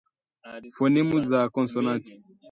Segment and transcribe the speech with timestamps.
[0.75, 2.13] Fonimu za konsonanti